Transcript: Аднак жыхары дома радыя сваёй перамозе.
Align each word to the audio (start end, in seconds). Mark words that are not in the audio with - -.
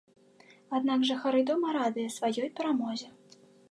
Аднак 0.77 1.05
жыхары 1.11 1.45
дома 1.51 1.77
радыя 1.79 2.17
сваёй 2.19 2.53
перамозе. 2.61 3.09